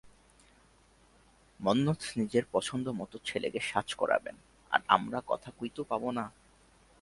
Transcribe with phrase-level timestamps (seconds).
[1.59, 4.35] মন্মথ নিজের পছন্দমত ছেলেকে সাজ করাবেন,
[4.71, 6.25] আর আমরা কথা কইতেও পাব না!